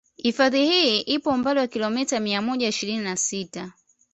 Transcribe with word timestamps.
Hifadhi 0.17 0.65
hii 0.65 0.99
ipo 1.01 1.29
umbali 1.29 1.59
wa 1.59 1.67
kilomita 1.67 2.19
mia 2.19 2.41
moja 2.41 2.67
ishirini 2.67 3.03
na 3.03 3.17
sita 3.17 3.71